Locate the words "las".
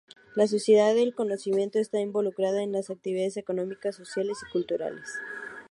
2.71-2.89